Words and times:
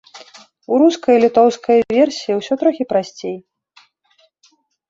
У 0.71 0.79
рускай 0.83 1.13
і 1.19 1.21
літоўскай 1.25 1.79
версіі 1.97 2.37
ўсё 2.39 2.53
трохі 2.65 2.83
прасцей. 2.95 3.37